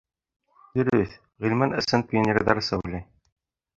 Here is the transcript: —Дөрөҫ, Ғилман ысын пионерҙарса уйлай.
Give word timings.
—Дөрөҫ, 0.77 1.13
Ғилман 1.45 1.77
ысын 1.81 2.07
пионерҙарса 2.15 2.81
уйлай. 2.85 3.07